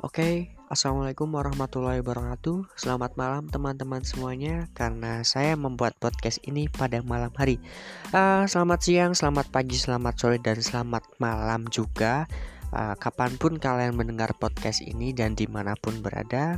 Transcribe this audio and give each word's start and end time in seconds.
Oke, 0.00 0.56
Assalamualaikum 0.72 1.28
warahmatullahi 1.28 2.00
wabarakatuh. 2.00 2.72
Selamat 2.72 3.20
malam 3.20 3.52
teman-teman 3.52 4.00
semuanya 4.00 4.64
Karena 4.72 5.20
saya 5.28 5.60
membuat 5.60 5.92
podcast 6.00 6.40
ini 6.48 6.72
pada 6.72 7.04
malam 7.04 7.28
hari. 7.36 7.60
Uh, 8.08 8.48
Selamat 8.48 8.80
siang, 8.80 9.12
selamat 9.12 9.52
pagi, 9.52 9.76
selamat 9.76 10.16
sore, 10.16 10.40
dan 10.40 10.56
selamat 10.56 11.04
malam 11.20 11.68
juga. 11.68 12.24
Uh, 12.72 12.96
Kapan 12.96 13.36
pun 13.36 13.60
kalian 13.60 13.92
mendengar 13.92 14.32
podcast 14.40 14.80
ini 14.80 15.12
dan 15.12 15.36
di 15.36 15.44
mana 15.44 15.76
pun 15.76 16.00
berada 16.00 16.56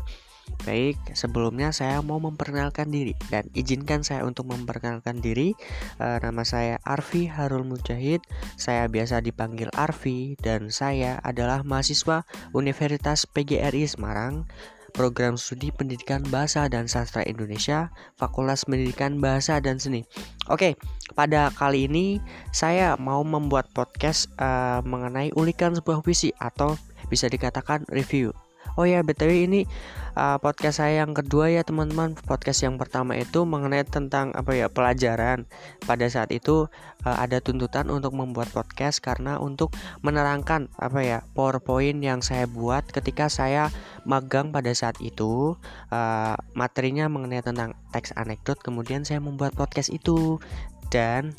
Baik, 0.63 0.95
sebelumnya 1.19 1.75
saya 1.75 1.99
mau 2.07 2.23
memperkenalkan 2.23 2.87
diri 2.87 3.19
dan 3.35 3.51
izinkan 3.51 4.07
saya 4.07 4.23
untuk 4.23 4.47
memperkenalkan 4.47 5.19
diri. 5.19 5.59
E, 5.99 6.07
nama 6.23 6.47
saya 6.47 6.79
Arfi 6.87 7.27
Harul 7.27 7.67
Mujahid. 7.67 8.23
Saya 8.55 8.87
biasa 8.87 9.27
dipanggil 9.27 9.75
Arfi 9.75 10.39
dan 10.39 10.71
saya 10.71 11.19
adalah 11.27 11.67
mahasiswa 11.67 12.23
Universitas 12.55 13.27
PGRI 13.27 13.91
Semarang. 13.91 14.47
Program 14.93 15.41
Studi 15.41 15.73
Pendidikan 15.73 16.21
Bahasa 16.29 16.69
dan 16.69 16.85
Sastra 16.85 17.25
Indonesia, 17.25 17.89
Fakultas 18.21 18.69
Pendidikan 18.69 19.25
Bahasa 19.25 19.57
dan 19.57 19.81
Seni. 19.81 20.05
Oke, 20.53 20.77
pada 21.17 21.49
kali 21.57 21.89
ini 21.89 22.21
saya 22.53 23.01
mau 23.01 23.25
membuat 23.25 23.73
podcast 23.73 24.29
uh, 24.37 24.85
mengenai 24.85 25.33
ulikan 25.33 25.73
sebuah 25.73 26.05
puisi 26.05 26.37
atau 26.37 26.77
bisa 27.09 27.25
dikatakan 27.33 27.89
review. 27.89 28.37
Oh 28.73 28.89
ya, 28.89 29.05
btw 29.05 29.45
ini 29.45 29.69
uh, 30.17 30.41
podcast 30.41 30.81
saya 30.81 31.05
yang 31.05 31.13
kedua 31.13 31.53
ya 31.53 31.61
teman-teman. 31.61 32.17
Podcast 32.17 32.65
yang 32.65 32.81
pertama 32.81 33.21
itu 33.21 33.45
mengenai 33.45 33.85
tentang 33.85 34.33
apa 34.33 34.57
ya 34.57 34.73
pelajaran. 34.73 35.45
Pada 35.85 36.09
saat 36.09 36.33
itu 36.33 36.73
uh, 37.05 37.17
ada 37.21 37.45
tuntutan 37.45 37.93
untuk 37.93 38.17
membuat 38.17 38.49
podcast 38.49 39.05
karena 39.05 39.37
untuk 39.37 39.77
menerangkan 40.01 40.73
apa 40.81 41.05
ya 41.05 41.19
PowerPoint 41.37 42.01
yang 42.01 42.25
saya 42.25 42.49
buat 42.49 42.89
ketika 42.89 43.29
saya 43.29 43.69
magang 44.09 44.57
pada 44.57 44.73
saat 44.73 44.97
itu 45.05 45.53
uh, 45.93 46.35
materinya 46.57 47.13
mengenai 47.13 47.45
tentang 47.45 47.77
teks 47.93 48.17
anekdot. 48.17 48.57
Kemudian 48.65 49.05
saya 49.05 49.21
membuat 49.21 49.53
podcast 49.53 49.93
itu 49.93 50.41
dan 50.89 51.37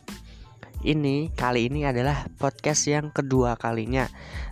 ini 0.84 1.31
kali 1.34 1.72
ini 1.72 1.88
adalah 1.88 2.28
podcast 2.38 2.88
yang 2.92 3.09
kedua 3.09 3.56
kalinya. 3.56 4.08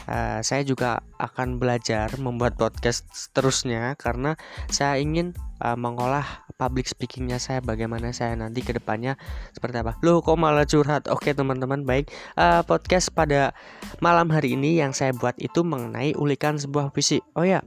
Uh, 0.07 0.41
saya 0.41 0.65
juga 0.65 1.03
akan 1.21 1.61
belajar 1.61 2.09
membuat 2.17 2.57
podcast 2.57 3.05
seterusnya 3.13 3.93
karena 3.99 4.33
saya 4.71 4.97
ingin 4.97 5.37
uh, 5.61 5.77
mengolah 5.77 6.25
public 6.57 6.89
speakingnya 6.89 7.37
saya 7.37 7.61
bagaimana 7.61 8.13
saya 8.15 8.33
nanti 8.33 8.63
ke 8.65 8.73
depannya 8.73 9.19
seperti 9.53 9.83
apa. 9.83 9.99
Loh 10.01 10.23
kok 10.23 10.39
malah 10.39 10.65
curhat? 10.65 11.11
Oke 11.11 11.35
teman-teman 11.35 11.85
baik. 11.85 12.09
Uh, 12.39 12.65
podcast 12.65 13.13
pada 13.13 13.53
malam 14.01 14.31
hari 14.33 14.57
ini 14.57 14.79
yang 14.79 14.95
saya 14.95 15.13
buat 15.13 15.37
itu 15.37 15.61
mengenai 15.61 16.17
ulikan 16.17 16.57
sebuah 16.57 16.93
puisi. 16.95 17.21
Oh 17.37 17.45
ya, 17.45 17.61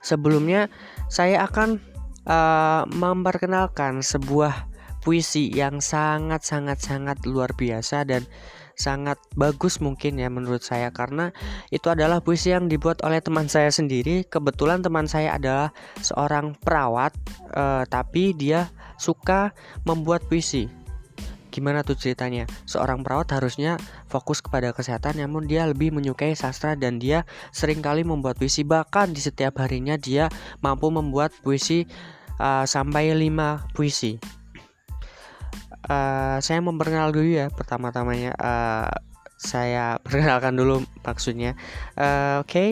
sebelumnya 0.00 0.70
saya 1.08 1.44
akan 1.44 1.80
uh, 2.28 2.84
memperkenalkan 2.92 4.04
sebuah 4.04 4.67
puisi 5.08 5.48
yang 5.48 5.80
sangat 5.80 6.44
sangat 6.44 6.84
sangat 6.84 7.24
luar 7.24 7.56
biasa 7.56 8.04
dan 8.04 8.28
sangat 8.76 9.16
bagus 9.40 9.80
mungkin 9.80 10.20
ya 10.20 10.28
menurut 10.28 10.60
saya. 10.60 10.92
Karena 10.92 11.32
itu 11.72 11.88
adalah 11.88 12.20
puisi 12.20 12.52
yang 12.52 12.68
dibuat 12.68 13.00
oleh 13.08 13.24
teman 13.24 13.48
saya 13.48 13.72
sendiri. 13.72 14.28
Kebetulan 14.28 14.84
teman 14.84 15.08
saya 15.08 15.40
adalah 15.40 15.72
seorang 16.04 16.52
perawat 16.60 17.16
eh, 17.56 17.88
tapi 17.88 18.36
dia 18.36 18.68
suka 19.00 19.56
membuat 19.88 20.28
puisi. 20.28 20.68
Gimana 21.48 21.80
tuh 21.80 21.96
ceritanya? 21.96 22.44
Seorang 22.68 23.00
perawat 23.00 23.32
harusnya 23.32 23.80
fokus 24.12 24.44
kepada 24.44 24.76
kesehatan 24.76 25.24
namun 25.24 25.48
dia 25.48 25.64
lebih 25.64 25.88
menyukai 25.88 26.36
sastra 26.36 26.76
dan 26.76 27.00
dia 27.00 27.24
sering 27.48 27.80
kali 27.80 28.04
membuat 28.04 28.36
puisi. 28.36 28.60
Bahkan 28.60 29.16
di 29.16 29.24
setiap 29.24 29.56
harinya 29.64 29.96
dia 29.96 30.28
mampu 30.60 30.92
membuat 30.92 31.32
puisi 31.40 31.88
uh, 32.36 32.68
sampai 32.68 33.16
5 33.16 33.72
puisi 33.72 34.37
uh, 35.88 36.38
saya 36.38 36.60
memperkenalkan 36.62 37.16
dulu 37.16 37.28
ya 37.28 37.46
pertama-tamanya 37.50 38.32
uh, 38.38 38.88
saya 39.38 39.98
perkenalkan 40.04 40.54
dulu 40.54 40.84
maksudnya. 41.02 41.56
Uh, 41.96 42.44
oke. 42.44 42.50
Okay. 42.50 42.70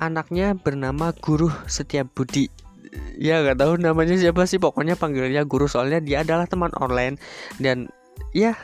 anaknya 0.00 0.56
bernama 0.56 1.12
Guru 1.12 1.52
Setiap 1.68 2.08
Budi 2.16 2.48
ya 3.20 3.44
nggak 3.44 3.60
tahu 3.60 3.76
namanya 3.76 4.16
siapa 4.16 4.48
sih 4.48 4.56
pokoknya 4.56 4.96
panggilnya 4.96 5.44
guru 5.44 5.68
soalnya 5.68 6.00
dia 6.00 6.24
adalah 6.24 6.48
teman 6.48 6.72
online. 6.80 7.20
Dan 7.60 7.92
ya 8.32 8.56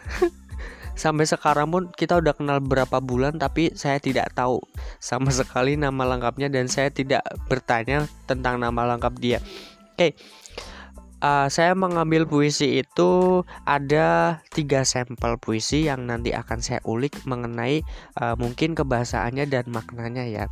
sampai 1.03 1.29
sekarang 1.29 1.69
pun 1.69 1.93
kita 1.93 2.17
udah 2.25 2.33
kenal 2.33 2.59
berapa 2.65 3.05
bulan 3.05 3.37
tapi 3.37 3.77
saya 3.77 4.01
tidak 4.01 4.33
tahu 4.33 4.65
sama 4.97 5.29
sekali 5.29 5.77
nama 5.77 6.09
lengkapnya 6.09 6.49
dan 6.49 6.73
saya 6.73 6.89
tidak 6.89 7.21
bertanya 7.53 8.09
tentang 8.25 8.57
nama 8.57 8.97
lengkap 8.97 9.15
dia. 9.21 9.39
Oke. 9.93 10.17
okay 10.17 10.47
uh, 11.23 11.49
saya 11.49 11.73
mengambil 11.73 12.29
puisi 12.29 12.83
itu 12.83 13.43
ada 13.65 14.41
tiga 14.53 14.83
sampel 14.83 15.39
puisi 15.41 15.87
yang 15.89 16.09
nanti 16.09 16.33
akan 16.33 16.61
saya 16.61 16.81
ulik 16.85 17.17
mengenai 17.25 17.85
uh, 18.21 18.35
mungkin 18.37 18.77
kebahasaannya 18.77 19.47
dan 19.49 19.69
maknanya 19.69 20.25
ya. 20.27 20.45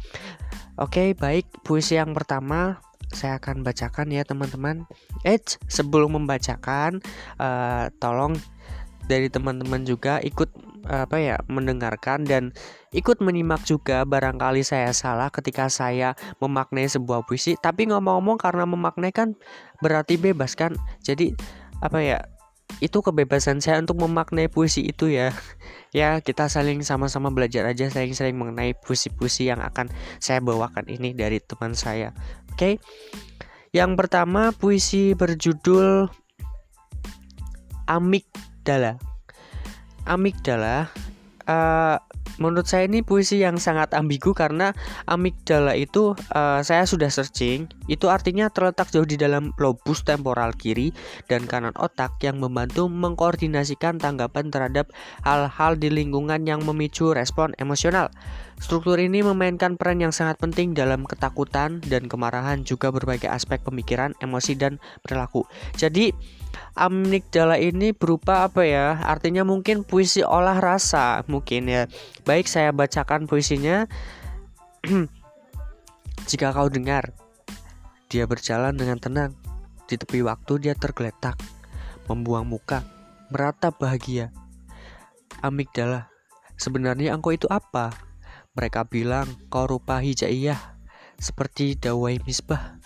Oke, 0.81 1.01
okay, 1.01 1.09
baik 1.15 1.47
puisi 1.63 1.97
yang 1.97 2.13
pertama 2.17 2.83
saya 3.15 3.39
akan 3.39 3.63
bacakan 3.63 4.11
ya 4.11 4.27
teman-teman. 4.27 4.91
Eh, 5.23 5.39
sebelum 5.71 6.19
membacakan, 6.19 6.99
uh, 7.39 7.87
tolong 8.03 8.35
dari 9.07 9.31
teman-teman 9.31 9.87
juga 9.87 10.19
ikut 10.25 10.51
apa 10.87 11.17
ya 11.17 11.37
mendengarkan 11.49 12.29
dan 12.29 12.53
ikut 12.93 13.21
menyimak 13.25 13.65
juga. 13.65 14.05
Barangkali 14.05 14.63
saya 14.63 14.93
salah 14.93 15.33
ketika 15.33 15.69
saya 15.73 16.13
memaknai 16.39 16.87
sebuah 16.87 17.25
puisi 17.25 17.57
tapi 17.59 17.89
ngomong-ngomong 17.89 18.37
karena 18.37 18.65
memaknai 18.69 19.13
kan 19.13 19.33
berarti 19.81 20.21
bebas 20.21 20.55
kan? 20.55 20.77
Jadi 21.01 21.33
apa 21.81 21.99
ya 22.01 22.19
itu 22.83 23.05
kebebasan 23.05 23.61
saya 23.61 23.79
untuk 23.81 24.01
memaknai 24.01 24.49
puisi 24.51 24.85
itu 24.85 25.11
ya. 25.13 25.33
Ya 25.95 26.19
kita 26.19 26.51
saling 26.51 26.83
sama-sama 26.83 27.31
belajar 27.31 27.63
aja 27.71 27.87
saling-saling 27.87 28.35
mengenai 28.35 28.75
puisi-puisi 28.75 29.47
yang 29.47 29.63
akan 29.63 29.87
saya 30.19 30.43
bawakan 30.43 30.91
ini 30.91 31.15
dari 31.15 31.39
teman 31.39 31.79
saya. 31.79 32.11
Oke 32.51 32.83
yang 33.71 33.95
pertama 33.95 34.51
puisi 34.51 35.15
berjudul 35.15 36.11
Amigdala 37.87 39.14
amigdala 40.05 40.89
uh, 41.49 41.97
menurut 42.39 42.67
saya 42.67 42.91
ini 42.91 43.05
puisi 43.05 43.39
yang 43.43 43.61
sangat 43.63 43.95
ambigu 43.95 44.35
karena 44.35 44.75
amigdala 45.07 45.79
itu 45.79 46.19
uh, 46.35 46.61
saya 46.65 46.83
sudah 46.89 47.07
searching 47.07 47.71
itu 47.87 48.11
artinya 48.11 48.51
terletak 48.51 48.91
jauh 48.91 49.07
di 49.07 49.15
dalam 49.15 49.55
lobus 49.61 50.03
temporal 50.03 50.51
kiri 50.57 50.91
dan 51.31 51.47
kanan 51.47 51.75
otak 51.79 52.17
yang 52.25 52.43
membantu 52.43 52.91
mengkoordinasikan 52.91 54.03
tanggapan 54.03 54.51
terhadap 54.51 54.91
hal-hal 55.23 55.79
di 55.79 55.93
lingkungan 55.93 56.43
yang 56.49 56.65
memicu 56.67 57.15
respon 57.15 57.55
emosional. 57.63 58.11
Struktur 58.59 58.97
ini 59.03 59.21
memainkan 59.21 59.75
peran 59.75 59.99
yang 59.99 60.15
sangat 60.15 60.39
penting 60.39 60.73
dalam 60.73 61.05
ketakutan 61.05 61.83
dan 61.85 62.07
kemarahan 62.07 62.63
juga 62.63 62.95
berbagai 62.95 63.27
aspek 63.27 63.61
pemikiran, 63.61 64.15
emosi 64.23 64.55
dan 64.55 64.79
perilaku. 65.03 65.45
Jadi 65.75 66.15
amigdala 66.79 67.59
ini 67.59 67.91
berupa 67.91 68.47
apa 68.47 68.63
ya? 68.63 69.03
Artinya 69.03 69.43
mungkin 69.43 69.83
puisi 69.83 70.23
olah 70.23 70.63
rasa 70.63 71.27
mungkin 71.27 71.67
ya. 71.67 71.83
Baik 72.23 72.47
saya 72.47 72.71
bacakan 72.71 73.27
puisinya. 73.27 73.91
Jika 76.31 76.55
kau 76.55 76.71
dengar, 76.71 77.13
dia 78.09 78.25
berjalan 78.25 78.79
dengan 78.79 78.97
tenang. 79.03 79.33
Di 79.85 80.01
tepi 80.01 80.25
waktu 80.25 80.65
dia 80.65 80.73
tergeletak, 80.73 81.37
membuang 82.09 82.49
muka, 82.49 82.81
meratap 83.29 83.77
bahagia. 83.77 84.33
Amigdala, 85.45 86.09
sebenarnya 86.57 87.13
engkau 87.13 87.37
itu 87.37 87.45
apa? 87.53 88.14
Mereka 88.55 88.87
bilang 88.87 89.27
kau 89.51 89.67
rupa 89.67 89.99
hijaiyah, 89.99 90.79
seperti 91.19 91.75
dawai 91.75 92.23
misbah, 92.23 92.79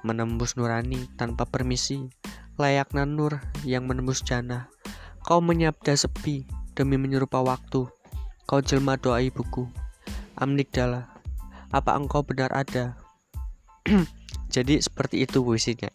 menembus 0.00 0.56
nurani 0.56 1.04
tanpa 1.20 1.44
permisi, 1.44 2.08
layaknya 2.56 3.04
nur 3.04 3.36
yang 3.68 3.84
menembus 3.84 4.24
jana. 4.24 4.72
Kau 5.20 5.44
menyabda 5.44 5.92
sepi 5.92 6.48
demi 6.72 6.96
menyerupa 6.96 7.44
waktu. 7.44 7.84
Kau 8.48 8.60
jelma 8.64 8.96
doa 8.96 9.20
ibuku. 9.20 9.68
Amnigdala, 10.40 11.12
apa 11.68 12.00
engkau 12.00 12.24
benar 12.24 12.56
ada? 12.56 12.96
Jadi 14.56 14.80
seperti 14.80 15.28
itu 15.28 15.44
puisinya. 15.44 15.92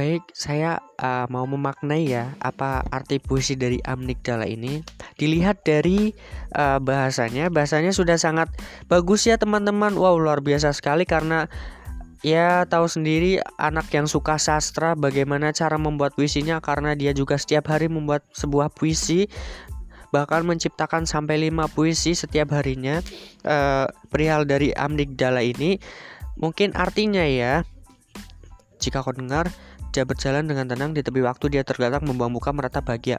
Baik, 0.00 0.32
saya 0.32 0.80
uh, 0.96 1.28
mau 1.28 1.44
memaknai 1.44 2.08
ya 2.08 2.32
apa 2.40 2.80
arti 2.88 3.20
puisi 3.20 3.52
dari 3.52 3.84
amnigdala 3.84 4.48
ini. 4.48 4.80
Dilihat 5.20 5.60
dari 5.60 6.16
uh, 6.56 6.80
bahasanya, 6.80 7.52
bahasanya 7.52 7.92
sudah 7.92 8.16
sangat 8.16 8.48
bagus 8.88 9.28
ya 9.28 9.36
teman-teman. 9.36 9.92
Wow, 9.92 10.16
luar 10.16 10.40
biasa 10.40 10.72
sekali 10.72 11.04
karena 11.04 11.52
Ya 12.20 12.68
tahu 12.68 12.84
sendiri 12.84 13.40
anak 13.56 13.88
yang 13.96 14.04
suka 14.04 14.36
sastra 14.36 14.92
bagaimana 14.92 15.56
cara 15.56 15.80
membuat 15.80 16.12
puisinya 16.12 16.60
karena 16.60 16.92
dia 16.92 17.16
juga 17.16 17.40
setiap 17.40 17.72
hari 17.72 17.88
membuat 17.88 18.24
sebuah 18.36 18.68
puisi 18.76 19.24
bahkan 20.12 20.44
menciptakan 20.44 21.08
sampai 21.08 21.48
5 21.48 21.72
puisi 21.72 22.12
setiap 22.12 22.52
harinya 22.52 23.00
uh, 23.48 23.88
perihal 24.12 24.44
dari 24.44 24.68
amigdala 24.68 25.40
ini 25.40 25.80
mungkin 26.36 26.76
artinya 26.76 27.24
ya 27.24 27.64
jika 28.84 29.00
kau 29.00 29.16
dengar 29.16 29.48
dia 29.90 30.06
berjalan 30.06 30.46
dengan 30.46 30.70
tenang 30.70 30.94
di 30.94 31.02
tepi 31.02 31.22
waktu 31.22 31.50
dia 31.50 31.62
tergeletak 31.66 32.02
membuang 32.06 32.34
muka 32.34 32.50
merata 32.54 32.78
bahagia. 32.82 33.18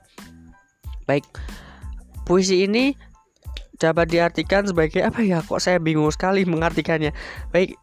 Baik 1.10 1.28
puisi 2.24 2.64
ini 2.64 2.96
dapat 3.82 4.14
diartikan 4.14 4.70
sebagai 4.70 5.02
apa 5.02 5.26
ya 5.26 5.42
kok 5.42 5.58
saya 5.58 5.82
bingung 5.82 6.14
sekali 6.14 6.46
mengartikannya? 6.46 7.12
Baik 7.50 7.81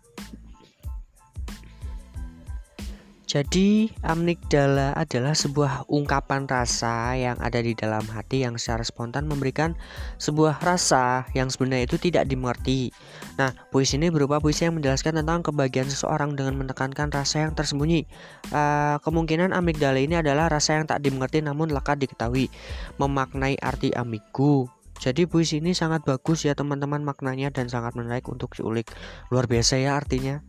Jadi, 3.28 3.92
amigdala 4.08 4.96
adalah 4.96 5.36
sebuah 5.36 5.84
ungkapan 5.92 6.48
rasa 6.48 7.12
yang 7.12 7.36
ada 7.44 7.60
di 7.60 7.76
dalam 7.76 8.00
hati 8.08 8.40
yang 8.40 8.56
secara 8.56 8.80
spontan 8.80 9.28
memberikan 9.28 9.76
sebuah 10.16 10.64
rasa 10.64 11.28
yang 11.36 11.52
sebenarnya 11.52 11.92
itu 11.92 12.00
tidak 12.00 12.24
dimengerti. 12.24 12.88
Nah, 13.36 13.52
puisi 13.68 14.00
ini 14.00 14.08
berupa 14.08 14.40
puisi 14.40 14.64
yang 14.64 14.80
menjelaskan 14.80 15.20
tentang 15.20 15.44
kebahagiaan 15.44 15.92
seseorang 15.92 16.40
dengan 16.40 16.56
menekankan 16.56 17.12
rasa 17.12 17.44
yang 17.44 17.52
tersembunyi. 17.52 18.08
Uh, 18.48 18.96
kemungkinan 19.04 19.52
amigdala 19.52 20.00
ini 20.00 20.16
adalah 20.16 20.48
rasa 20.48 20.80
yang 20.80 20.88
tak 20.88 21.04
dimengerti 21.04 21.44
namun 21.44 21.68
lekat 21.68 22.00
diketahui, 22.00 22.48
memaknai 22.96 23.60
arti 23.60 23.92
amigu. 23.92 24.72
Jadi 25.04 25.28
puisi 25.28 25.60
ini 25.60 25.76
sangat 25.76 26.00
bagus 26.08 26.48
ya 26.48 26.56
teman-teman 26.56 27.04
maknanya 27.04 27.52
dan 27.52 27.68
sangat 27.68 27.92
menarik 27.92 28.24
untuk 28.24 28.56
diulik. 28.56 28.88
Luar 29.28 29.44
biasa 29.44 29.76
ya 29.76 30.00
artinya. 30.00 30.40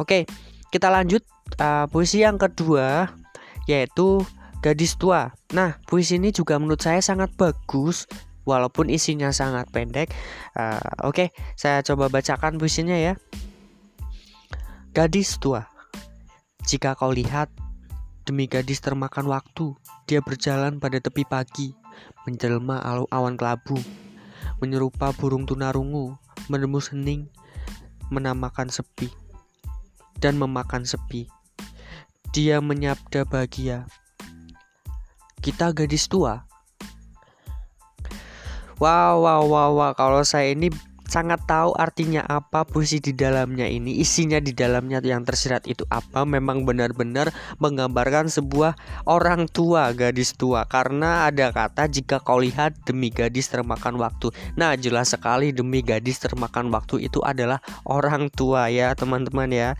Oke, 0.00 0.24
kita 0.72 0.88
lanjut 0.88 1.24
uh, 1.56 1.88
puisi 1.88 2.20
yang 2.20 2.36
kedua 2.36 3.08
yaitu 3.64 4.24
Gadis 4.60 4.98
Tua. 5.00 5.30
Nah, 5.54 5.78
puisi 5.86 6.18
ini 6.18 6.34
juga 6.34 6.58
menurut 6.60 6.82
saya 6.82 6.98
sangat 7.00 7.32
bagus 7.38 8.04
walaupun 8.48 8.88
isinya 8.88 9.28
sangat 9.28 9.68
pendek. 9.68 10.08
Uh, 10.56 10.80
Oke, 11.04 11.28
okay, 11.28 11.28
saya 11.54 11.84
coba 11.84 12.08
bacakan 12.08 12.56
puisinya 12.56 12.96
ya. 12.96 13.20
Gadis 14.96 15.36
tua. 15.36 15.68
Jika 16.64 16.96
kau 16.96 17.12
lihat 17.12 17.52
demi 18.24 18.48
gadis 18.48 18.80
termakan 18.80 19.28
waktu, 19.28 19.76
dia 20.08 20.24
berjalan 20.24 20.80
pada 20.80 20.98
tepi 20.98 21.22
pagi, 21.28 21.76
menjelma 22.24 22.80
awan 23.12 23.36
kelabu, 23.36 23.78
menyerupa 24.58 25.14
burung 25.14 25.46
tunarungu, 25.46 26.16
menembus 26.50 26.90
hening, 26.90 27.28
menamakan 28.10 28.72
sepi, 28.72 29.12
dan 30.18 30.34
memakan 30.40 30.82
sepi. 30.82 31.30
Dia 32.30 32.60
menyabda 32.60 33.24
bahagia. 33.24 33.88
Kita 35.40 35.72
gadis 35.72 36.10
tua. 36.10 36.44
Wow, 38.78 39.26
wow, 39.26 39.42
wow, 39.48 39.70
wow. 39.74 39.92
Kalau 39.96 40.22
saya 40.22 40.54
ini 40.54 40.70
sangat 41.08 41.40
tahu 41.48 41.72
artinya 41.72 42.20
apa 42.28 42.68
puisi 42.68 43.00
di 43.00 43.16
dalamnya 43.16 43.64
ini 43.64 43.96
isinya 43.96 44.36
di 44.44 44.52
dalamnya 44.52 45.00
yang 45.00 45.24
tersirat 45.24 45.64
itu 45.64 45.88
apa 45.88 46.28
memang 46.28 46.68
benar-benar 46.68 47.32
menggambarkan 47.56 48.28
sebuah 48.28 48.76
orang 49.08 49.48
tua 49.48 49.88
gadis 49.96 50.36
tua 50.36 50.68
karena 50.68 51.24
ada 51.24 51.48
kata 51.48 51.88
jika 51.88 52.20
kau 52.20 52.44
lihat 52.44 52.76
demi 52.84 53.08
gadis 53.08 53.48
termakan 53.48 53.96
waktu 53.96 54.28
nah 54.60 54.76
jelas 54.76 55.16
sekali 55.16 55.48
demi 55.48 55.80
gadis 55.80 56.20
termakan 56.20 56.68
waktu 56.68 57.08
itu 57.08 57.24
adalah 57.24 57.64
orang 57.88 58.28
tua 58.28 58.68
ya 58.68 58.92
teman-teman 58.92 59.48
ya 59.48 59.70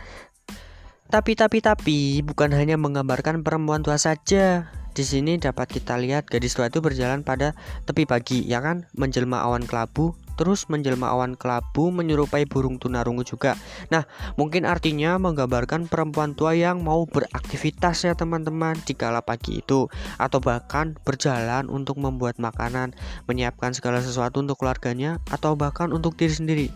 tapi 1.09 1.33
tapi 1.33 1.65
tapi 1.65 2.21
bukan 2.21 2.53
hanya 2.53 2.77
menggambarkan 2.77 3.41
perempuan 3.41 3.81
tua 3.81 3.97
saja. 3.97 4.69
Di 4.93 5.07
sini 5.07 5.39
dapat 5.39 5.71
kita 5.71 5.95
lihat 5.95 6.27
gadis 6.27 6.59
tua 6.59 6.69
itu 6.69 6.83
berjalan 6.83 7.23
pada 7.23 7.55
tepi 7.87 8.03
pagi, 8.03 8.43
ya 8.45 8.59
kan? 8.59 8.85
Menjelma 8.99 9.47
awan 9.47 9.63
kelabu, 9.63 10.19
terus 10.35 10.67
menjelma 10.67 11.15
awan 11.15 11.39
kelabu 11.39 11.95
menyerupai 11.95 12.45
burung 12.51 12.83
tunarungu 12.83 13.23
juga. 13.23 13.55
Nah, 13.95 14.05
mungkin 14.35 14.67
artinya 14.67 15.15
menggambarkan 15.17 15.87
perempuan 15.87 16.35
tua 16.35 16.59
yang 16.59 16.83
mau 16.83 17.07
beraktivitas 17.07 18.11
ya 18.11 18.19
teman-teman 18.19 18.75
di 18.83 18.99
kala 18.99 19.23
pagi 19.23 19.63
itu 19.63 19.87
atau 20.19 20.39
bahkan 20.43 20.99
berjalan 21.07 21.71
untuk 21.71 21.97
membuat 22.03 22.37
makanan, 22.43 22.91
menyiapkan 23.31 23.73
segala 23.73 24.03
sesuatu 24.03 24.43
untuk 24.43 24.59
keluarganya 24.59 25.23
atau 25.31 25.55
bahkan 25.55 25.95
untuk 25.95 26.19
diri 26.19 26.35
sendiri. 26.35 26.69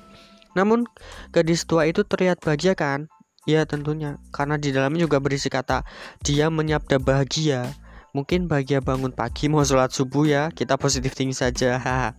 Namun, 0.55 0.87
gadis 1.35 1.67
tua 1.67 1.91
itu 1.91 2.07
terlihat 2.07 2.39
bahagia 2.39 2.79
kan? 2.79 3.11
Ya 3.43 3.67
tentunya, 3.67 4.23
karena 4.31 4.55
di 4.55 4.71
dalamnya 4.71 5.03
juga 5.03 5.19
berisi 5.19 5.51
kata 5.51 5.83
dia 6.23 6.47
menyabda 6.47 7.03
bahagia. 7.03 7.75
Mungkin 8.15 8.47
bahagia 8.47 8.79
bangun 8.79 9.11
pagi 9.11 9.51
mau 9.51 9.67
sholat 9.67 9.91
subuh 9.91 10.29
ya, 10.29 10.43
kita 10.55 10.79
positif 10.79 11.17
tinggi 11.17 11.35
saja. 11.35 11.81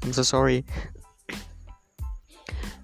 I'm 0.00 0.12
so 0.16 0.24
sorry. 0.24 0.64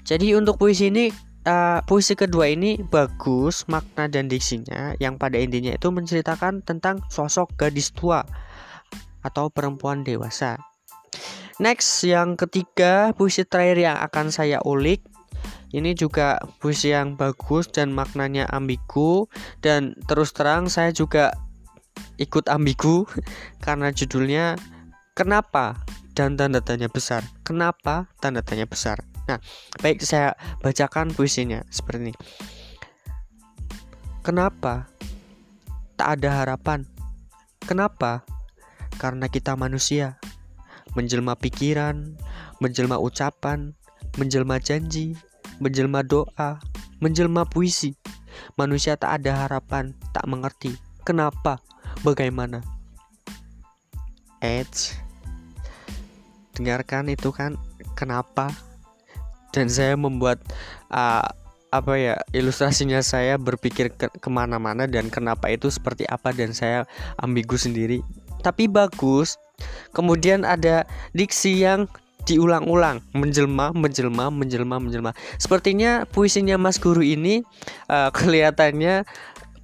Jadi 0.04 0.36
untuk 0.36 0.60
puisi 0.60 0.92
ini, 0.92 1.08
uh, 1.48 1.80
puisi 1.88 2.12
kedua 2.12 2.52
ini 2.52 2.76
bagus 2.76 3.64
makna 3.72 4.04
dan 4.04 4.28
diksinya, 4.28 4.92
yang 5.00 5.16
pada 5.16 5.40
intinya 5.40 5.72
itu 5.72 5.88
menceritakan 5.88 6.60
tentang 6.60 7.00
sosok 7.08 7.56
gadis 7.56 7.88
tua 7.88 8.20
atau 9.24 9.48
perempuan 9.48 10.04
dewasa. 10.04 10.60
Next, 11.56 12.04
yang 12.04 12.36
ketiga 12.36 13.16
puisi 13.16 13.48
terakhir 13.48 13.80
yang 13.80 13.96
akan 13.96 14.28
saya 14.28 14.60
ulik 14.60 15.13
ini 15.74 15.98
juga 15.98 16.38
puisi 16.62 16.94
yang 16.94 17.18
bagus 17.18 17.66
dan 17.66 17.90
maknanya 17.90 18.46
ambigu 18.54 19.26
dan 19.58 19.98
terus 20.06 20.30
terang 20.30 20.70
saya 20.70 20.94
juga 20.94 21.34
ikut 22.22 22.46
ambigu 22.46 23.10
karena 23.64 23.90
judulnya 23.90 24.54
kenapa 25.18 25.82
dan 26.14 26.38
tanda 26.38 26.62
tanya 26.62 26.86
besar. 26.86 27.26
Kenapa 27.42 28.06
tanda 28.22 28.40
tanya 28.40 28.70
besar? 28.70 29.02
Nah, 29.26 29.42
baik 29.82 29.98
saya 29.98 30.38
bacakan 30.62 31.10
puisinya 31.10 31.66
seperti 31.74 32.10
ini. 32.10 32.14
Kenapa 34.22 34.88
tak 35.98 36.22
ada 36.22 36.46
harapan? 36.46 36.86
Kenapa? 37.66 38.22
Karena 38.94 39.26
kita 39.26 39.58
manusia, 39.58 40.22
menjelma 40.94 41.34
pikiran, 41.34 42.14
menjelma 42.62 43.02
ucapan, 43.02 43.74
menjelma 44.14 44.62
janji, 44.62 45.18
menjelma 45.58 46.02
doa, 46.02 46.58
menjelma 46.98 47.46
puisi. 47.46 47.94
Manusia 48.58 48.98
tak 48.98 49.22
ada 49.22 49.46
harapan, 49.46 49.94
tak 50.10 50.26
mengerti. 50.26 50.74
Kenapa? 51.06 51.62
Bagaimana? 52.02 52.64
Edge. 54.42 54.98
Dengarkan 56.54 57.10
itu 57.10 57.30
kan 57.30 57.58
kenapa? 57.98 58.50
Dan 59.54 59.70
saya 59.70 59.94
membuat 59.94 60.42
uh, 60.90 61.26
apa 61.74 61.92
ya 61.98 62.14
ilustrasinya 62.30 63.02
saya 63.02 63.34
berpikir 63.34 63.90
ke 63.90 64.06
ke 64.06 64.28
mana-mana 64.30 64.86
dan 64.86 65.10
kenapa 65.10 65.50
itu 65.50 65.66
seperti 65.66 66.06
apa 66.06 66.30
dan 66.30 66.54
saya 66.54 66.86
ambigu 67.18 67.58
sendiri. 67.58 68.02
Tapi 68.42 68.70
bagus. 68.70 69.38
Kemudian 69.94 70.42
ada 70.42 70.82
diksi 71.14 71.62
yang 71.62 71.86
diulang-ulang 72.24 73.04
menjelma 73.12 73.72
menjelma 73.76 74.32
menjelma 74.32 74.76
menjelma 74.80 75.10
sepertinya 75.36 76.08
puisinya 76.08 76.56
Mas 76.56 76.80
Guru 76.80 77.04
ini 77.04 77.44
uh, 77.88 78.08
kelihatannya 78.16 79.04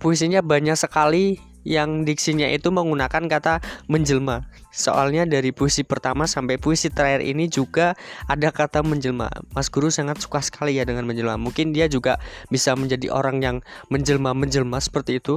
puisinya 0.00 0.40
banyak 0.40 0.76
sekali 0.76 1.50
yang 1.64 2.08
diksinya 2.08 2.48
itu 2.48 2.72
menggunakan 2.72 3.28
kata 3.28 3.60
menjelma. 3.84 4.48
Soalnya 4.72 5.28
dari 5.28 5.52
puisi 5.52 5.84
pertama 5.84 6.24
sampai 6.24 6.56
puisi 6.56 6.88
terakhir 6.88 7.20
ini 7.20 7.52
juga 7.52 7.92
ada 8.30 8.48
kata 8.48 8.80
menjelma. 8.80 9.28
Mas 9.52 9.68
Guru 9.68 9.92
sangat 9.92 10.24
suka 10.24 10.40
sekali 10.40 10.80
ya 10.80 10.88
dengan 10.88 11.04
menjelma. 11.04 11.36
Mungkin 11.36 11.76
dia 11.76 11.84
juga 11.90 12.16
bisa 12.48 12.72
menjadi 12.72 13.12
orang 13.12 13.44
yang 13.44 13.56
menjelma-menjelma 13.92 14.80
seperti 14.80 15.20
itu 15.20 15.36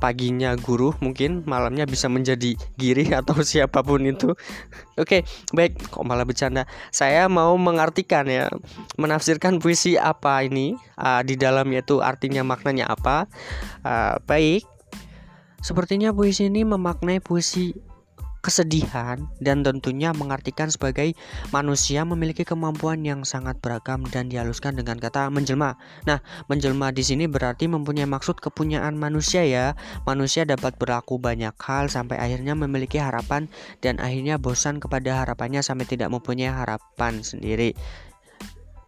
paginya 0.00 0.56
guru 0.56 0.96
mungkin 1.04 1.44
malamnya 1.44 1.84
bisa 1.84 2.08
menjadi 2.08 2.56
giri 2.80 3.12
atau 3.20 3.44
siapa 3.44 3.84
pun 3.84 4.02
itu. 4.08 4.32
Oke 4.96 5.22
baik 5.52 5.76
kok 5.92 6.02
malah 6.02 6.24
bercanda. 6.24 6.64
Saya 6.90 7.28
mau 7.28 7.54
mengartikan 7.60 8.24
ya 8.26 8.48
menafsirkan 8.96 9.60
puisi 9.60 10.00
apa 10.00 10.40
ini 10.40 10.74
uh, 10.96 11.20
di 11.20 11.36
dalamnya 11.36 11.84
itu 11.84 12.00
artinya 12.00 12.40
maknanya 12.42 12.88
apa. 12.88 13.28
Uh, 13.84 14.16
baik. 14.24 14.64
Sepertinya 15.60 16.08
puisi 16.16 16.48
ini 16.48 16.64
memaknai 16.64 17.20
puisi 17.20 17.76
kesedihan 18.40 19.28
dan 19.38 19.60
tentunya 19.60 20.12
mengartikan 20.16 20.72
sebagai 20.72 21.12
manusia 21.52 22.04
memiliki 22.08 22.42
kemampuan 22.44 23.04
yang 23.04 23.24
sangat 23.24 23.60
beragam 23.60 24.04
dan 24.08 24.32
dihaluskan 24.32 24.76
dengan 24.76 24.96
kata 24.96 25.28
menjelma. 25.28 25.76
Nah, 26.08 26.24
menjelma 26.48 26.92
di 26.92 27.04
sini 27.04 27.28
berarti 27.28 27.68
mempunyai 27.68 28.08
maksud 28.08 28.40
kepunyaan 28.40 28.96
manusia 28.96 29.44
ya. 29.44 29.76
Manusia 30.08 30.48
dapat 30.48 30.76
berlaku 30.80 31.20
banyak 31.20 31.52
hal 31.60 31.92
sampai 31.92 32.16
akhirnya 32.16 32.56
memiliki 32.56 32.96
harapan 32.96 33.46
dan 33.84 34.00
akhirnya 34.00 34.40
bosan 34.40 34.80
kepada 34.80 35.22
harapannya 35.24 35.60
sampai 35.60 35.86
tidak 35.86 36.08
mempunyai 36.08 36.50
harapan 36.50 37.20
sendiri. 37.20 37.76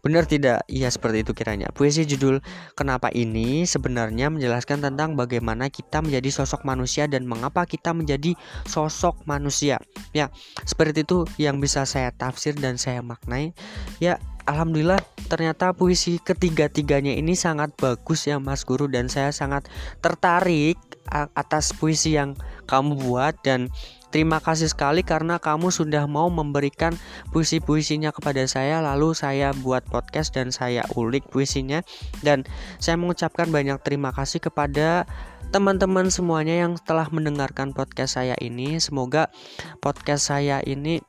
Benar 0.02 0.26
tidak? 0.26 0.66
Iya 0.66 0.90
seperti 0.90 1.22
itu 1.22 1.30
kiranya. 1.30 1.70
Puisi 1.70 2.02
judul 2.02 2.42
Kenapa 2.74 3.06
ini 3.14 3.62
sebenarnya 3.62 4.34
menjelaskan 4.34 4.82
tentang 4.82 5.14
bagaimana 5.14 5.70
kita 5.70 6.02
menjadi 6.02 6.42
sosok 6.42 6.66
manusia 6.66 7.06
dan 7.06 7.22
mengapa 7.22 7.62
kita 7.62 7.94
menjadi 7.94 8.34
sosok 8.66 9.22
manusia. 9.30 9.78
Ya, 10.10 10.34
seperti 10.66 11.06
itu 11.06 11.22
yang 11.38 11.62
bisa 11.62 11.86
saya 11.86 12.10
tafsir 12.10 12.58
dan 12.58 12.82
saya 12.82 12.98
maknai. 12.98 13.54
Ya, 14.02 14.18
alhamdulillah 14.50 14.98
ternyata 15.30 15.70
puisi 15.70 16.18
ketiga-tiganya 16.18 17.14
ini 17.14 17.38
sangat 17.38 17.70
bagus 17.78 18.26
ya 18.26 18.42
Mas 18.42 18.66
Guru 18.66 18.90
dan 18.90 19.06
saya 19.06 19.30
sangat 19.30 19.70
tertarik 20.02 20.78
atas 21.12 21.70
puisi 21.78 22.18
yang 22.18 22.34
kamu 22.66 22.98
buat 23.06 23.38
dan 23.46 23.70
Terima 24.12 24.44
kasih 24.44 24.68
sekali 24.68 25.00
karena 25.00 25.40
kamu 25.40 25.72
sudah 25.72 26.04
mau 26.04 26.28
memberikan 26.28 26.92
puisi-puisinya 27.32 28.12
kepada 28.12 28.44
saya 28.44 28.84
lalu 28.84 29.16
saya 29.16 29.56
buat 29.64 29.88
podcast 29.88 30.36
dan 30.36 30.52
saya 30.52 30.84
ulik 31.00 31.24
puisinya 31.32 31.80
dan 32.20 32.44
saya 32.76 33.00
mengucapkan 33.00 33.48
banyak 33.48 33.80
terima 33.80 34.12
kasih 34.12 34.44
kepada 34.44 35.08
teman-teman 35.48 36.12
semuanya 36.12 36.60
yang 36.60 36.76
telah 36.84 37.08
mendengarkan 37.08 37.72
podcast 37.72 38.20
saya 38.20 38.36
ini. 38.36 38.76
Semoga 38.76 39.32
podcast 39.80 40.28
saya 40.28 40.60
ini 40.60 41.00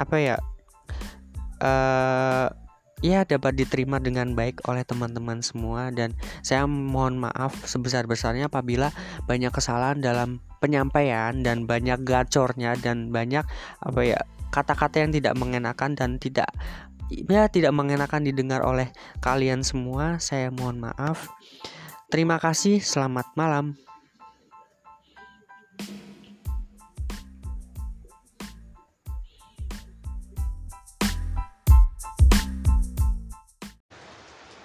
apa 0.00 0.16
ya? 0.16 0.36
Uh, 1.60 2.48
ya 3.04 3.28
dapat 3.28 3.60
diterima 3.60 4.00
dengan 4.00 4.32
baik 4.32 4.64
oleh 4.64 4.80
teman-teman 4.80 5.44
semua 5.44 5.92
dan 5.92 6.16
saya 6.40 6.64
mohon 6.64 7.20
maaf 7.20 7.52
sebesar-besarnya 7.68 8.48
apabila 8.48 8.88
banyak 9.28 9.52
kesalahan 9.52 10.00
dalam 10.00 10.40
penyampaian 10.66 11.46
dan 11.46 11.64
banyak 11.64 12.02
gacornya 12.02 12.74
dan 12.82 13.14
banyak 13.14 13.46
apa 13.78 14.00
ya 14.02 14.20
kata-kata 14.50 15.06
yang 15.06 15.14
tidak 15.14 15.38
mengenakan 15.38 15.94
dan 15.94 16.18
tidak 16.18 16.50
ya 17.10 17.46
tidak 17.46 17.70
mengenakan 17.70 18.26
didengar 18.26 18.66
oleh 18.66 18.90
kalian 19.22 19.62
semua 19.62 20.18
saya 20.18 20.50
mohon 20.50 20.82
maaf. 20.82 21.30
Terima 22.10 22.42
kasih 22.42 22.82
selamat 22.82 23.34
malam 23.38 23.85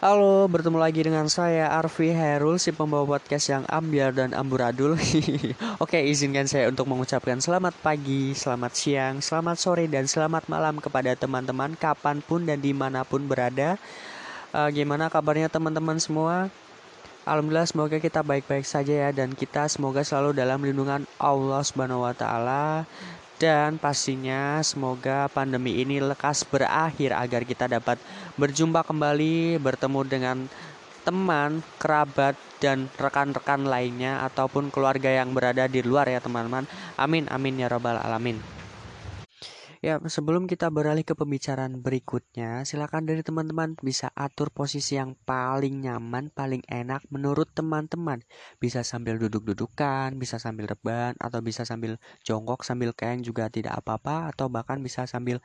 Halo, 0.02 0.50
bertemu 0.50 0.82
lagi 0.82 1.06
dengan 1.06 1.30
saya 1.30 1.70
Arfi 1.78 2.10
Herul, 2.10 2.58
si 2.58 2.74
pembawa 2.74 3.06
podcast 3.06 3.54
yang 3.54 3.70
ambiar 3.70 4.10
dan 4.10 4.34
amburadul. 4.34 4.98
Oke, 5.84 6.02
izinkan 6.02 6.50
saya 6.50 6.74
untuk 6.74 6.90
mengucapkan 6.90 7.38
selamat 7.38 7.78
pagi, 7.86 8.34
selamat 8.34 8.74
siang, 8.74 9.22
selamat 9.22 9.62
sore, 9.62 9.86
dan 9.86 10.10
selamat 10.10 10.50
malam 10.50 10.82
kepada 10.82 11.14
teman-teman 11.14 11.78
kapan 11.78 12.18
pun 12.26 12.42
dan 12.42 12.58
di 12.58 12.74
mana 12.74 13.06
pun 13.06 13.30
berada. 13.30 13.78
Uh, 14.50 14.74
gimana 14.74 15.06
kabarnya 15.06 15.54
teman-teman 15.54 16.02
semua? 16.02 16.50
Alhamdulillah 17.22 17.70
semoga 17.70 18.02
kita 18.02 18.26
baik-baik 18.26 18.66
saja 18.66 19.06
ya 19.06 19.10
dan 19.14 19.38
kita 19.38 19.70
semoga 19.70 20.02
selalu 20.02 20.34
dalam 20.34 20.66
lindungan 20.66 21.06
Allah 21.22 21.62
Subhanahu 21.62 22.10
wa 22.10 22.18
taala 22.18 22.90
dan 23.42 23.82
pastinya 23.82 24.62
semoga 24.62 25.26
pandemi 25.34 25.82
ini 25.82 25.98
lekas 25.98 26.46
berakhir 26.46 27.18
agar 27.18 27.42
kita 27.42 27.66
dapat 27.66 27.98
berjumpa 28.38 28.86
kembali, 28.86 29.58
bertemu 29.58 30.02
dengan 30.06 30.38
teman, 31.02 31.66
kerabat, 31.82 32.38
dan 32.62 32.86
rekan-rekan 33.02 33.66
lainnya 33.66 34.22
ataupun 34.30 34.70
keluarga 34.70 35.10
yang 35.10 35.34
berada 35.34 35.66
di 35.66 35.82
luar 35.82 36.06
ya 36.06 36.22
teman-teman. 36.22 36.70
Amin, 37.02 37.26
amin 37.34 37.66
ya 37.66 37.66
robbal 37.66 37.98
alamin. 37.98 38.61
Ya, 39.82 39.98
sebelum 39.98 40.46
kita 40.46 40.70
beralih 40.70 41.02
ke 41.02 41.18
pembicaraan 41.18 41.82
berikutnya, 41.82 42.62
silakan 42.70 43.10
dari 43.10 43.26
teman-teman 43.26 43.74
bisa 43.82 44.14
atur 44.14 44.54
posisi 44.54 44.94
yang 44.94 45.18
paling 45.26 45.82
nyaman, 45.82 46.30
paling 46.30 46.62
enak 46.70 47.02
menurut 47.10 47.50
teman-teman. 47.58 48.22
Bisa 48.62 48.86
sambil 48.86 49.18
duduk-dudukan, 49.18 50.22
bisa 50.22 50.38
sambil 50.38 50.70
rebahan, 50.70 51.18
atau 51.18 51.42
bisa 51.42 51.66
sambil 51.66 51.98
jongkok 52.22 52.62
sambil 52.62 52.94
kayang 52.94 53.26
juga 53.26 53.50
tidak 53.50 53.74
apa-apa, 53.82 54.30
atau 54.30 54.54
bahkan 54.54 54.78
bisa 54.86 55.10
sambil 55.10 55.42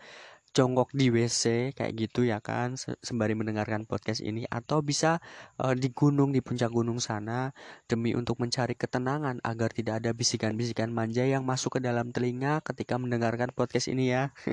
jongkok 0.56 0.88
di 0.96 1.12
WC 1.12 1.76
kayak 1.76 1.92
gitu 2.00 2.24
ya 2.24 2.40
kan 2.40 2.80
sembari 2.80 3.36
mendengarkan 3.36 3.84
podcast 3.84 4.24
ini 4.24 4.48
atau 4.48 4.80
bisa 4.80 5.20
uh, 5.60 5.76
di 5.76 5.92
gunung 5.92 6.32
di 6.32 6.40
puncak 6.40 6.72
gunung 6.72 6.96
sana 6.96 7.52
demi 7.84 8.16
untuk 8.16 8.40
mencari 8.40 8.72
ketenangan 8.72 9.44
agar 9.44 9.68
tidak 9.76 10.00
ada 10.00 10.16
bisikan-bisikan 10.16 10.88
manja 10.88 11.28
yang 11.28 11.44
masuk 11.44 11.76
ke 11.76 11.80
dalam 11.84 12.08
telinga 12.08 12.64
ketika 12.64 12.96
mendengarkan 12.96 13.52
podcast 13.52 13.92
ini 13.92 14.16
ya. 14.16 14.32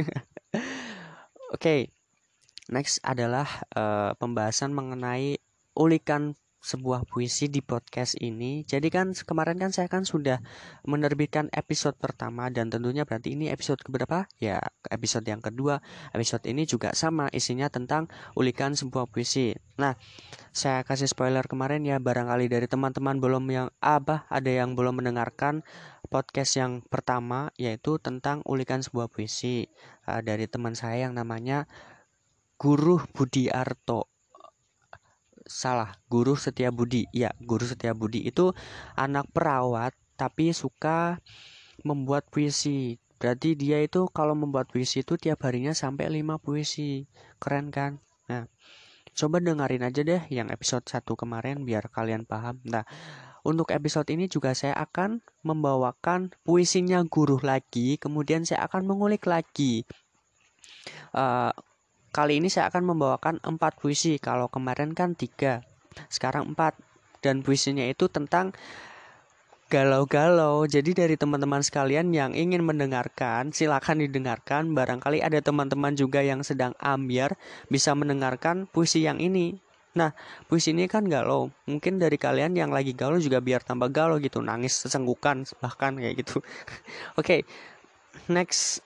Oke. 1.55 1.55
okay. 1.55 1.81
Next 2.71 3.03
adalah 3.03 3.47
uh, 3.75 4.15
pembahasan 4.15 4.71
mengenai 4.71 5.35
ulikan 5.75 6.39
sebuah 6.63 7.03
puisi 7.03 7.51
di 7.51 7.59
podcast 7.59 8.15
ini. 8.23 8.63
Jadi 8.63 8.87
kan 8.87 9.11
kemarin 9.11 9.59
kan 9.59 9.75
saya 9.75 9.91
kan 9.91 10.07
sudah 10.07 10.39
menerbitkan 10.87 11.51
episode 11.51 11.99
pertama 11.99 12.47
dan 12.47 12.71
tentunya 12.71 13.03
berarti 13.03 13.35
ini 13.35 13.51
episode 13.51 13.83
keberapa? 13.83 14.31
Ya, 14.39 14.63
episode 14.87 15.27
yang 15.27 15.43
kedua. 15.43 15.83
Episode 16.15 16.47
ini 16.47 16.63
juga 16.63 16.95
sama 16.95 17.27
isinya 17.35 17.67
tentang 17.67 18.07
ulikan 18.39 18.79
sebuah 18.79 19.11
puisi. 19.11 19.51
Nah, 19.75 19.99
saya 20.55 20.87
kasih 20.87 21.11
spoiler 21.11 21.43
kemarin 21.51 21.83
ya 21.83 21.99
barangkali 21.99 22.47
dari 22.47 22.71
teman-teman 22.71 23.19
belum 23.19 23.43
yang 23.51 23.67
apa 23.83 24.23
ada 24.31 24.47
yang 24.47 24.79
belum 24.79 25.03
mendengarkan 25.03 25.67
podcast 26.07 26.61
yang 26.61 26.85
pertama 26.85 27.49
yaitu 27.57 27.97
tentang 27.97 28.45
ulikan 28.45 28.85
sebuah 28.85 29.09
puisi 29.09 29.65
uh, 30.05 30.21
dari 30.21 30.45
teman 30.45 30.77
saya 30.77 31.09
yang 31.09 31.17
namanya 31.17 31.65
Guru 32.61 33.01
Budi 33.11 33.49
Arto 33.49 34.12
salah 35.47 35.95
guru 36.07 36.35
setia 36.35 36.69
budi. 36.69 37.07
Ya 37.15 37.31
guru 37.43 37.63
setia 37.67 37.95
budi 37.95 38.23
itu 38.23 38.51
anak 38.97 39.29
perawat 39.31 39.93
tapi 40.15 40.51
suka 40.55 41.19
membuat 41.83 42.27
puisi. 42.29 42.99
Berarti 43.17 43.55
dia 43.55 43.79
itu 43.79 44.07
kalau 44.11 44.35
membuat 44.35 44.67
puisi 44.67 45.01
itu 45.01 45.15
tiap 45.15 45.47
harinya 45.47 45.71
sampai 45.71 46.11
5 46.11 46.43
puisi. 46.43 47.07
Keren 47.39 47.71
kan? 47.71 48.03
Nah 48.27 48.47
coba 49.13 49.37
dengerin 49.39 49.85
aja 49.85 50.01
deh 50.01 50.21
yang 50.33 50.49
episode 50.49 50.83
1 50.89 51.05
kemarin 51.05 51.63
biar 51.63 51.87
kalian 51.87 52.27
paham. 52.27 52.59
Nah 52.67 52.83
untuk 53.43 53.75
episode 53.75 54.07
ini 54.09 54.31
juga 54.31 54.55
saya 54.55 54.73
akan 54.79 55.19
membawakan 55.43 56.31
puisinya 56.47 57.03
guru 57.03 57.43
lagi 57.43 57.99
kemudian 57.99 58.47
saya 58.47 58.63
akan 58.71 58.87
mengulik 58.87 59.27
lagi 59.27 59.83
uh, 61.11 61.51
Kali 62.13 62.37
ini 62.37 62.45
saya 62.45 62.69
akan 62.69 62.93
membawakan 62.93 63.41
empat 63.41 63.81
puisi. 63.81 64.21
Kalau 64.21 64.45
kemarin 64.45 64.93
kan 64.93 65.17
tiga, 65.17 65.65
sekarang 66.13 66.53
empat. 66.53 66.77
Dan 67.25 67.41
puisinya 67.41 67.81
itu 67.89 68.05
tentang 68.05 68.53
galau-galau. 69.73 70.69
Jadi 70.69 70.93
dari 70.93 71.17
teman-teman 71.17 71.65
sekalian 71.65 72.13
yang 72.13 72.37
ingin 72.37 72.61
mendengarkan, 72.61 73.49
silakan 73.49 74.05
didengarkan. 74.05 74.77
Barangkali 74.77 75.25
ada 75.25 75.41
teman-teman 75.41 75.97
juga 75.97 76.21
yang 76.21 76.45
sedang 76.45 76.77
ambiar 76.77 77.33
bisa 77.65 77.97
mendengarkan 77.97 78.69
puisi 78.69 79.01
yang 79.01 79.17
ini. 79.17 79.57
Nah, 79.97 80.13
puisi 80.45 80.69
ini 80.69 80.85
kan 80.85 81.09
galau. 81.09 81.49
Mungkin 81.65 81.97
dari 81.97 82.21
kalian 82.21 82.53
yang 82.53 82.69
lagi 82.69 82.93
galau 82.93 83.17
juga 83.17 83.41
biar 83.41 83.65
tambah 83.65 83.89
galau 83.89 84.21
gitu, 84.21 84.37
nangis 84.45 84.85
sesenggukan 84.85 85.49
bahkan 85.65 85.97
kayak 85.97 86.21
gitu. 86.21 86.45
Oke. 87.17 87.17
okay, 87.17 87.39
next 88.29 88.85